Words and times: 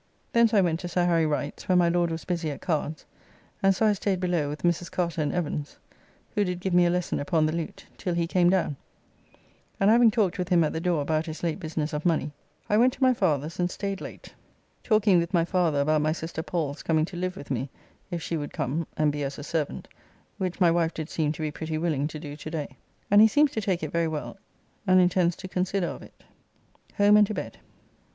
Thence 0.33 0.51
I 0.55 0.61
went 0.61 0.79
to 0.79 0.87
Sir 0.87 1.05
Harry 1.05 1.27
Wright's, 1.27 1.69
where 1.69 1.75
my 1.75 1.87
Lord 1.87 2.09
was 2.09 2.25
busy 2.25 2.49
at 2.49 2.59
cards, 2.59 3.05
and 3.61 3.75
so 3.75 3.85
I 3.85 3.93
staid 3.93 4.19
below 4.19 4.49
with 4.49 4.63
Mrs. 4.63 4.89
Carter 4.89 5.21
and 5.21 5.31
Evans 5.31 5.77
(who 6.33 6.43
did 6.43 6.59
give 6.59 6.73
me 6.73 6.87
a 6.87 6.89
lesson 6.89 7.19
upon 7.19 7.45
the 7.45 7.51
lute), 7.51 7.85
till 7.99 8.15
he 8.15 8.25
came 8.25 8.49
down, 8.49 8.77
and 9.79 9.91
having 9.91 10.09
talked 10.09 10.39
with 10.39 10.49
him 10.49 10.63
at 10.63 10.73
the 10.73 10.79
door 10.81 11.03
about 11.03 11.27
his 11.27 11.43
late 11.43 11.59
business 11.59 11.93
of 11.93 12.03
money, 12.03 12.31
I 12.67 12.77
went 12.77 12.93
to 12.93 13.03
my 13.03 13.13
father's 13.13 13.59
and 13.59 13.69
staid 13.69 14.01
late 14.01 14.33
talking 14.83 15.19
with 15.19 15.35
my 15.35 15.45
father 15.45 15.81
about 15.81 16.01
my 16.01 16.13
sister 16.13 16.41
Pall's 16.41 16.81
coming 16.81 17.05
to 17.05 17.15
live 17.15 17.37
with 17.37 17.51
me 17.51 17.69
if 18.09 18.23
she 18.23 18.37
would 18.37 18.53
come 18.53 18.87
and 18.97 19.11
be 19.11 19.21
as 19.23 19.37
a 19.37 19.43
servant 19.43 19.87
(which 20.39 20.59
my 20.59 20.71
wife 20.71 20.95
did 20.95 21.11
seem 21.11 21.31
to 21.33 21.43
be 21.43 21.51
pretty 21.51 21.77
willing 21.77 22.07
to 22.07 22.17
do 22.19 22.35
to 22.35 22.49
day), 22.49 22.75
and 23.11 23.21
he 23.21 23.27
seems 23.27 23.51
to 23.51 23.61
take 23.61 23.83
it 23.83 23.91
very 23.91 24.07
well, 24.07 24.39
and 24.87 24.99
intends 24.99 25.35
to 25.35 25.47
consider 25.47 25.85
of 25.85 26.01
it. 26.01 26.23
Home 26.97 27.17
and 27.17 27.27
to 27.27 27.35
bed. 27.35 27.59